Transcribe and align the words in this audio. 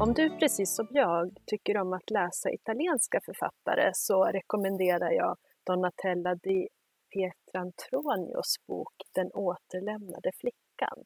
Om 0.00 0.14
du 0.14 0.38
precis 0.38 0.74
som 0.74 0.86
jag 0.90 1.38
tycker 1.46 1.76
om 1.76 1.92
att 1.92 2.10
läsa 2.10 2.50
italienska 2.50 3.20
författare 3.24 3.90
så 3.94 4.24
rekommenderar 4.24 5.10
jag 5.10 5.36
Donatella 5.66 6.34
di 6.34 6.68
Pietrantonios 7.12 8.54
bok 8.66 8.94
Den 9.14 9.30
återlämnade 9.32 10.30
flickan. 10.40 11.04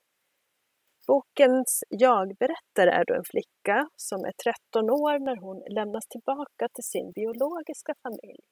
Bokens 1.07 1.85
jag-berättare 1.89 2.91
är 2.91 3.05
då 3.05 3.15
en 3.15 3.25
flicka 3.25 3.89
som 3.97 4.25
är 4.25 4.33
13 4.73 4.91
år 4.91 5.19
när 5.19 5.37
hon 5.37 5.63
lämnas 5.75 6.07
tillbaka 6.07 6.69
till 6.75 6.85
sin 6.85 7.13
biologiska 7.13 7.95
familj. 8.03 8.45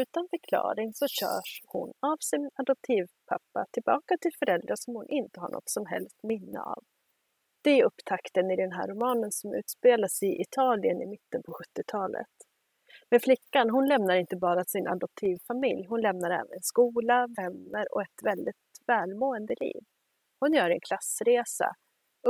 Utan 0.00 0.28
förklaring 0.30 0.92
så 0.94 1.06
körs 1.08 1.50
hon 1.66 1.92
av 2.00 2.16
sin 2.20 2.50
adoptivpappa 2.54 3.64
tillbaka 3.72 4.16
till 4.20 4.34
föräldrar 4.38 4.76
som 4.76 4.94
hon 4.94 5.08
inte 5.08 5.40
har 5.40 5.48
något 5.48 5.70
som 5.76 5.86
helst 5.86 6.18
minne 6.22 6.60
av. 6.60 6.82
Det 7.64 7.80
är 7.80 7.84
upptakten 7.84 8.50
i 8.50 8.56
den 8.56 8.72
här 8.72 8.88
romanen 8.88 9.32
som 9.32 9.54
utspelar 9.54 10.08
sig 10.08 10.28
i 10.28 10.40
Italien 10.40 11.02
i 11.02 11.06
mitten 11.06 11.42
på 11.42 11.52
70-talet. 11.52 12.34
Men 13.10 13.20
flickan, 13.20 13.70
hon 13.70 13.88
lämnar 13.88 14.16
inte 14.16 14.36
bara 14.36 14.64
sin 14.64 14.88
adoptivfamilj, 14.88 15.86
hon 15.88 16.00
lämnar 16.00 16.30
även 16.30 16.62
skola, 16.62 17.26
vänner 17.36 17.94
och 17.94 18.02
ett 18.02 18.20
väldigt 18.24 18.66
välmående 18.86 19.54
liv. 19.60 19.82
Hon 20.40 20.52
gör 20.52 20.70
en 20.70 20.80
klassresa 20.88 21.68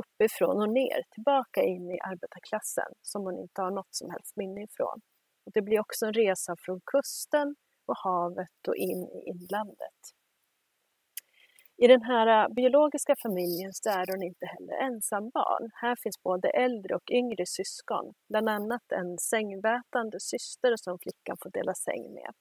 uppifrån 0.01 0.63
och 0.63 0.73
ner, 0.73 1.03
tillbaka 1.15 1.63
in 1.63 1.91
i 1.91 1.99
arbetarklassen 2.01 2.93
som 3.03 3.23
hon 3.23 3.39
inte 3.39 3.63
har 3.63 3.71
något 3.71 3.95
som 3.95 4.11
helst 4.11 4.37
minne 4.37 4.63
ifrån. 4.63 5.01
Och 5.47 5.53
det 5.55 5.63
blir 5.63 5.81
också 5.81 6.07
en 6.07 6.13
resa 6.13 6.57
från 6.59 6.81
kusten 6.93 7.55
och 7.87 7.99
havet 8.05 8.69
och 8.69 8.77
in 8.77 9.03
i 9.17 9.31
inlandet. 9.31 10.01
I 11.77 11.87
den 11.87 12.03
här 12.03 12.45
äh, 12.45 12.55
biologiska 12.55 13.15
familjen 13.23 13.73
så 13.73 13.91
är 13.91 14.07
hon 14.13 14.23
inte 14.23 14.47
heller 14.47 14.75
ensam 14.75 15.31
barn. 15.31 15.71
Här 15.75 15.97
finns 16.03 16.23
både 16.23 16.49
äldre 16.51 16.95
och 16.95 17.11
yngre 17.11 17.47
syskon, 17.47 18.15
bland 18.29 18.49
annat 18.49 18.93
en 18.93 19.19
sängvätande 19.19 20.21
syster 20.21 20.77
som 20.77 20.99
flickan 20.99 21.37
får 21.43 21.51
dela 21.51 21.75
säng 21.75 22.15
med. 22.15 22.33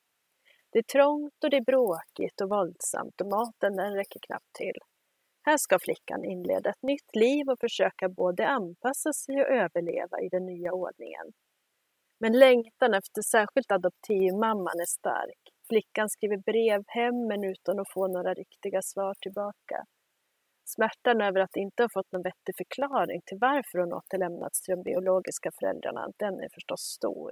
Det 0.72 0.80
är 0.80 0.84
trångt 0.84 1.44
och 1.44 1.50
det 1.50 1.58
är 1.58 1.72
bråkigt 1.72 2.42
och 2.42 2.50
våldsamt 2.50 3.22
och 3.22 3.28
maten 3.28 3.76
den 3.76 3.94
räcker 3.94 4.20
knappt 4.28 4.54
till. 4.54 4.80
Här 5.46 5.58
ska 5.58 5.80
flickan 5.80 6.26
inleda 6.26 6.70
ett 6.70 6.84
nytt 6.84 7.16
liv 7.16 7.50
och 7.50 7.60
försöka 7.60 8.10
både 8.10 8.48
anpassa 8.48 9.14
sig 9.14 9.36
och 9.42 9.48
överleva 9.48 10.22
i 10.22 10.30
den 10.30 10.46
nya 10.46 10.72
ordningen. 10.72 11.28
Men 12.20 12.40
längtan 12.40 12.94
efter 12.94 13.22
särskilt 13.22 13.72
adoptivmamman 13.72 14.80
är 14.80 14.86
stark. 14.86 15.53
Flickan 15.68 16.10
skriver 16.10 16.38
brev 16.38 16.84
hem 16.88 17.28
men 17.28 17.44
utan 17.44 17.80
att 17.80 17.94
få 17.94 18.08
några 18.08 18.34
riktiga 18.34 18.82
svar 18.82 19.16
tillbaka. 19.22 19.86
Smärtan 20.66 21.22
över 21.22 21.40
att 21.40 21.56
inte 21.56 21.84
ha 21.84 21.90
fått 21.94 22.12
någon 22.12 22.24
vettig 22.24 22.56
förklaring 22.58 23.22
till 23.26 23.38
varför 23.42 23.80
hon 23.80 23.94
återlämnats 23.94 24.62
till 24.62 24.76
de 24.76 24.84
biologiska 24.84 25.50
föräldrarna, 25.60 26.08
den 26.18 26.34
är 26.40 26.50
förstås 26.54 26.82
stor. 26.82 27.32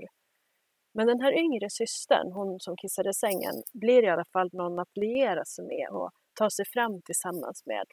Men 0.93 1.07
den 1.07 1.21
här 1.21 1.33
yngre 1.33 1.69
systern, 1.69 2.31
hon 2.31 2.59
som 2.59 2.75
kissade 2.77 3.09
i 3.09 3.13
sängen, 3.13 3.55
blir 3.73 4.03
i 4.03 4.09
alla 4.09 4.25
fall 4.33 4.49
någon 4.53 4.79
att 4.79 4.97
liera 4.97 5.45
sig 5.45 5.65
med 5.65 5.87
och 5.89 6.11
ta 6.33 6.49
sig 6.49 6.65
fram 6.65 7.01
tillsammans 7.01 7.65
med. 7.65 7.85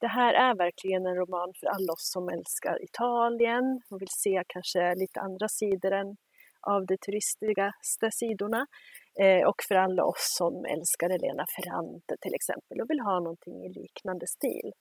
Det 0.00 0.06
här 0.06 0.34
är 0.34 0.54
verkligen 0.54 1.06
en 1.06 1.16
roman 1.16 1.52
för 1.60 1.66
alla 1.66 1.92
oss 1.92 2.10
som 2.12 2.28
älskar 2.28 2.84
Italien 2.84 3.82
och 3.90 4.00
vill 4.02 4.08
se 4.10 4.42
kanske 4.46 4.94
lite 4.94 5.20
andra 5.20 5.48
sidor 5.48 5.92
än 5.92 6.16
av 6.62 6.86
de 6.86 6.96
turistigaste 6.96 8.10
sidorna. 8.10 8.66
Eh, 9.20 9.42
och 9.48 9.60
för 9.68 9.74
alla 9.74 10.04
oss 10.04 10.26
som 10.38 10.64
älskar 10.64 11.10
Elena 11.10 11.44
Ferrante 11.56 12.16
till 12.20 12.34
exempel 12.34 12.80
och 12.80 12.90
vill 12.90 13.00
ha 13.00 13.20
någonting 13.20 13.64
i 13.66 13.68
liknande 13.80 14.26
stil. 14.26 14.72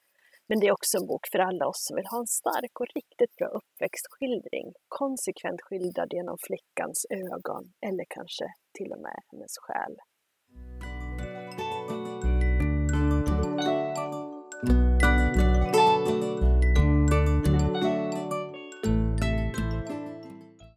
Men 0.47 0.59
det 0.59 0.67
är 0.67 0.71
också 0.71 0.97
en 0.97 1.07
bok 1.07 1.25
för 1.31 1.39
alla 1.39 1.67
oss 1.67 1.85
som 1.85 1.95
vill 1.95 2.11
ha 2.13 2.19
en 2.19 2.33
stark 2.41 2.79
och 2.79 2.91
riktigt 2.95 3.35
bra 3.35 3.47
uppväxtskildring, 3.47 4.67
konsekvent 4.87 5.61
skildrad 5.61 6.13
genom 6.13 6.37
flickans 6.47 7.05
ögon 7.09 7.63
eller 7.87 8.05
kanske 8.09 8.47
till 8.77 8.91
och 8.93 9.01
med 9.01 9.19
hennes 9.31 9.53
själ. 9.63 9.95